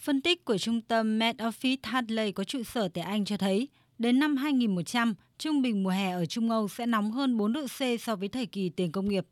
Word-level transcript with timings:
Phân 0.00 0.20
tích 0.20 0.44
của 0.44 0.58
trung 0.58 0.80
tâm 0.80 1.18
Met 1.18 1.36
Office 1.36 1.76
Hadley 1.82 2.32
có 2.32 2.44
trụ 2.44 2.62
sở 2.62 2.88
tại 2.88 3.04
Anh 3.04 3.24
cho 3.24 3.36
thấy, 3.36 3.68
đến 3.98 4.18
năm 4.18 4.36
2100, 4.36 5.14
trung 5.38 5.62
bình 5.62 5.82
mùa 5.82 5.90
hè 5.90 6.10
ở 6.10 6.26
Trung 6.26 6.50
Âu 6.50 6.68
sẽ 6.68 6.86
nóng 6.86 7.12
hơn 7.12 7.36
4 7.36 7.52
độ 7.52 7.66
C 7.66 8.00
so 8.00 8.16
với 8.16 8.28
thời 8.28 8.46
kỳ 8.46 8.68
tiền 8.68 8.92
công 8.92 9.08
nghiệp. 9.08 9.26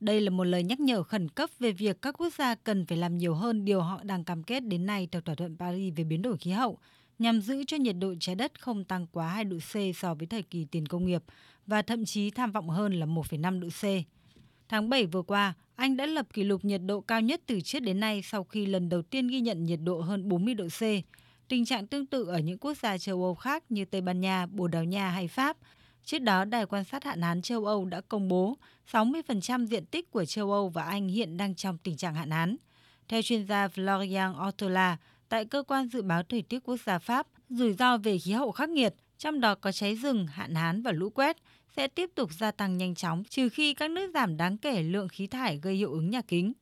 Đây 0.00 0.20
là 0.20 0.30
một 0.30 0.44
lời 0.44 0.62
nhắc 0.62 0.80
nhở 0.80 1.02
khẩn 1.02 1.28
cấp 1.28 1.50
về 1.58 1.72
việc 1.72 2.02
các 2.02 2.14
quốc 2.18 2.32
gia 2.38 2.54
cần 2.54 2.86
phải 2.86 2.98
làm 2.98 3.18
nhiều 3.18 3.34
hơn 3.34 3.64
điều 3.64 3.80
họ 3.80 4.00
đang 4.02 4.24
cam 4.24 4.42
kết 4.42 4.60
đến 4.60 4.86
nay 4.86 5.08
theo 5.12 5.22
thỏa 5.22 5.34
thuận 5.34 5.56
Paris 5.58 5.94
về 5.96 6.04
biến 6.04 6.22
đổi 6.22 6.36
khí 6.36 6.50
hậu, 6.50 6.78
nhằm 7.18 7.40
giữ 7.40 7.64
cho 7.66 7.76
nhiệt 7.76 7.96
độ 8.00 8.14
trái 8.20 8.34
đất 8.34 8.60
không 8.60 8.84
tăng 8.84 9.06
quá 9.06 9.28
2 9.28 9.44
độ 9.44 9.56
C 9.56 9.96
so 9.96 10.14
với 10.14 10.26
thời 10.26 10.42
kỳ 10.42 10.64
tiền 10.64 10.86
công 10.86 11.06
nghiệp 11.06 11.22
và 11.66 11.82
thậm 11.82 12.04
chí 12.04 12.30
tham 12.30 12.52
vọng 12.52 12.68
hơn 12.68 12.92
là 12.92 13.06
1,5 13.06 13.60
độ 13.60 13.68
C. 13.68 13.82
Tháng 14.68 14.88
7 14.88 15.06
vừa 15.06 15.22
qua, 15.22 15.54
Anh 15.76 15.96
đã 15.96 16.06
lập 16.06 16.26
kỷ 16.32 16.44
lục 16.44 16.64
nhiệt 16.64 16.80
độ 16.86 17.00
cao 17.00 17.20
nhất 17.20 17.40
từ 17.46 17.60
trước 17.60 17.80
đến 17.80 18.00
nay 18.00 18.22
sau 18.22 18.44
khi 18.44 18.66
lần 18.66 18.88
đầu 18.88 19.02
tiên 19.02 19.28
ghi 19.28 19.40
nhận 19.40 19.64
nhiệt 19.64 19.78
độ 19.82 20.00
hơn 20.00 20.28
40 20.28 20.54
độ 20.54 20.68
C. 20.68 20.82
Tình 21.48 21.64
trạng 21.64 21.86
tương 21.86 22.06
tự 22.06 22.24
ở 22.24 22.38
những 22.38 22.58
quốc 22.58 22.76
gia 22.82 22.98
châu 22.98 23.22
Âu 23.22 23.34
khác 23.34 23.64
như 23.68 23.84
Tây 23.84 24.00
Ban 24.00 24.20
Nha, 24.20 24.46
Bồ 24.46 24.68
Đào 24.68 24.84
Nha 24.84 25.10
hay 25.10 25.28
Pháp. 25.28 25.56
Trước 26.04 26.18
đó, 26.18 26.44
Đài 26.44 26.66
quan 26.66 26.84
sát 26.84 27.04
hạn 27.04 27.22
hán 27.22 27.42
châu 27.42 27.66
Âu 27.66 27.84
đã 27.84 28.00
công 28.00 28.28
bố 28.28 28.56
60% 28.92 29.66
diện 29.66 29.86
tích 29.86 30.10
của 30.10 30.24
châu 30.24 30.52
Âu 30.52 30.68
và 30.68 30.82
Anh 30.82 31.08
hiện 31.08 31.36
đang 31.36 31.54
trong 31.54 31.78
tình 31.78 31.96
trạng 31.96 32.14
hạn 32.14 32.30
hán. 32.30 32.56
Theo 33.08 33.22
chuyên 33.22 33.46
gia 33.46 33.66
Florian 33.66 34.48
Ortola, 34.48 34.96
tại 35.28 35.44
cơ 35.44 35.62
quan 35.62 35.88
dự 35.88 36.02
báo 36.02 36.22
thời 36.22 36.42
tiết 36.42 36.58
quốc 36.64 36.76
gia 36.86 36.98
Pháp, 36.98 37.26
rủi 37.48 37.72
ro 37.72 37.96
về 37.96 38.18
khí 38.18 38.32
hậu 38.32 38.52
khắc 38.52 38.70
nghiệt, 38.70 38.94
trong 39.18 39.40
đó 39.40 39.54
có 39.54 39.72
cháy 39.72 39.94
rừng, 39.94 40.26
hạn 40.26 40.54
hán 40.54 40.82
và 40.82 40.92
lũ 40.92 41.10
quét, 41.10 41.36
sẽ 41.76 41.88
tiếp 41.88 42.10
tục 42.14 42.32
gia 42.32 42.50
tăng 42.50 42.78
nhanh 42.78 42.94
chóng 42.94 43.24
trừ 43.24 43.48
khi 43.48 43.74
các 43.74 43.90
nước 43.90 44.10
giảm 44.14 44.36
đáng 44.36 44.58
kể 44.58 44.82
lượng 44.82 45.08
khí 45.08 45.26
thải 45.26 45.60
gây 45.62 45.74
hiệu 45.74 45.92
ứng 45.92 46.10
nhà 46.10 46.20
kính. 46.28 46.52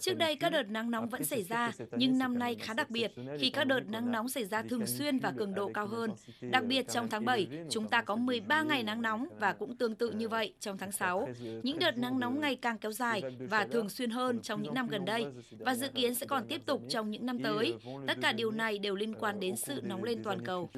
Trước 0.00 0.14
đây 0.18 0.36
các 0.36 0.50
đợt 0.50 0.62
nắng 0.62 0.90
nóng 0.90 1.08
vẫn 1.08 1.24
xảy 1.24 1.42
ra, 1.42 1.72
nhưng 1.96 2.18
năm 2.18 2.38
nay 2.38 2.54
khá 2.54 2.74
đặc 2.74 2.90
biệt 2.90 3.12
khi 3.38 3.50
các 3.50 3.64
đợt 3.64 3.80
nắng 3.88 4.12
nóng 4.12 4.28
xảy 4.28 4.44
ra 4.44 4.62
thường 4.62 4.86
xuyên 4.86 5.18
và 5.18 5.32
cường 5.38 5.54
độ 5.54 5.70
cao 5.74 5.86
hơn. 5.86 6.10
Đặc 6.40 6.64
biệt 6.64 6.88
trong 6.88 7.08
tháng 7.08 7.24
7, 7.24 7.48
chúng 7.70 7.88
ta 7.88 8.02
có 8.02 8.16
13 8.16 8.62
ngày 8.62 8.82
nắng 8.82 9.02
nóng 9.02 9.28
và 9.40 9.52
cũng 9.52 9.76
tương 9.76 9.94
tự 9.94 10.10
như 10.10 10.28
vậy 10.28 10.54
trong 10.60 10.78
tháng 10.78 10.92
6. 10.92 11.28
Những 11.62 11.78
đợt 11.78 11.98
nắng 11.98 12.20
nóng 12.20 12.40
ngày 12.40 12.56
càng 12.56 12.78
kéo 12.78 12.92
dài 12.92 13.22
và 13.40 13.66
thường 13.66 13.88
xuyên 13.88 14.10
hơn 14.10 14.40
trong 14.40 14.62
những 14.62 14.74
năm 14.74 14.88
gần 14.88 15.04
đây 15.04 15.26
và 15.58 15.74
dự 15.74 15.88
kiến 15.88 16.14
sẽ 16.14 16.26
còn 16.26 16.46
tiếp 16.48 16.66
tục 16.66 16.82
trong 16.88 17.10
những 17.10 17.26
năm 17.26 17.38
tới. 17.38 17.74
Tất 18.06 18.18
cả 18.22 18.32
điều 18.32 18.50
này 18.50 18.78
đều 18.78 18.94
liên 18.94 19.14
quan 19.14 19.40
đến 19.40 19.56
sự 19.56 19.80
nóng 19.84 20.04
lên 20.04 20.22
toàn 20.22 20.42
cầu 20.44 20.70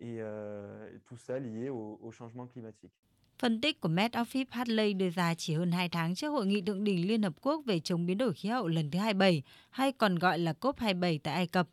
et 0.00 0.18
euh, 0.20 0.90
tout 1.08 1.16
ça 1.16 1.38
lié 1.38 1.68
au, 1.68 1.98
au 2.02 2.12
changement 2.12 2.46
climatique. 2.46 2.92
Phân 3.38 3.60
tích 3.60 3.80
của 3.80 3.88
Met 3.88 4.12
Office 4.16 4.44
Hadley 4.50 4.92
đưa 4.92 5.10
ra 5.10 5.34
chỉ 5.34 5.54
hơn 5.54 5.72
2 5.72 5.88
tháng 5.88 6.14
trước 6.14 6.28
Hội 6.28 6.46
nghị 6.46 6.60
thượng 6.60 6.84
đỉnh 6.84 7.08
Liên 7.08 7.22
Hợp 7.22 7.32
Quốc 7.40 7.64
về 7.66 7.80
chống 7.80 8.06
biến 8.06 8.18
đổi 8.18 8.34
khí 8.34 8.48
hậu 8.48 8.68
lần 8.68 8.90
thứ 8.90 8.98
27, 8.98 9.42
hay 9.70 9.92
còn 9.92 10.18
gọi 10.18 10.38
là 10.38 10.54
COP27 10.60 11.18
tại 11.22 11.34
Ai 11.34 11.46
Cập. 11.46 11.68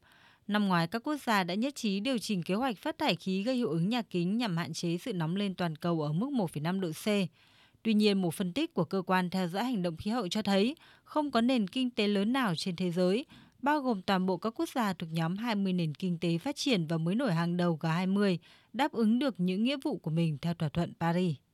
Năm 0.47 0.67
ngoái, 0.67 0.87
các 0.87 1.03
quốc 1.03 1.15
gia 1.25 1.43
đã 1.43 1.53
nhất 1.53 1.75
trí 1.75 1.99
điều 1.99 2.17
chỉnh 2.17 2.43
kế 2.43 2.53
hoạch 2.53 2.77
phát 2.77 2.97
thải 2.97 3.15
khí 3.15 3.43
gây 3.43 3.55
hiệu 3.55 3.69
ứng 3.69 3.89
nhà 3.89 4.01
kính 4.01 4.37
nhằm 4.37 4.57
hạn 4.57 4.73
chế 4.73 4.97
sự 4.97 5.13
nóng 5.13 5.35
lên 5.35 5.55
toàn 5.55 5.75
cầu 5.75 6.01
ở 6.01 6.11
mức 6.11 6.29
1,5 6.29 6.79
độ 6.79 6.91
C. 6.91 7.29
Tuy 7.83 7.93
nhiên, 7.93 8.21
một 8.21 8.33
phân 8.33 8.53
tích 8.53 8.73
của 8.73 8.85
cơ 8.85 9.01
quan 9.01 9.29
theo 9.29 9.47
dõi 9.47 9.63
hành 9.63 9.81
động 9.81 9.97
khí 9.97 10.11
hậu 10.11 10.27
cho 10.27 10.41
thấy 10.41 10.75
không 11.03 11.31
có 11.31 11.41
nền 11.41 11.67
kinh 11.67 11.89
tế 11.89 12.07
lớn 12.07 12.33
nào 12.33 12.53
trên 12.55 12.75
thế 12.75 12.91
giới 12.91 13.25
bao 13.65 13.81
gồm 13.81 14.01
toàn 14.01 14.25
bộ 14.25 14.37
các 14.37 14.53
quốc 14.59 14.69
gia 14.75 14.93
thuộc 14.93 15.09
nhóm 15.11 15.37
20 15.37 15.73
nền 15.73 15.93
kinh 15.93 16.17
tế 16.19 16.37
phát 16.37 16.55
triển 16.55 16.87
và 16.87 16.97
mới 16.97 17.15
nổi 17.15 17.33
hàng 17.33 17.57
đầu 17.57 17.77
G20, 17.81 18.37
đáp 18.73 18.91
ứng 18.91 19.19
được 19.19 19.35
những 19.37 19.63
nghĩa 19.63 19.77
vụ 19.83 19.97
của 19.97 20.11
mình 20.11 20.37
theo 20.41 20.53
thỏa 20.53 20.69
thuận 20.69 20.93
Paris. 20.99 21.35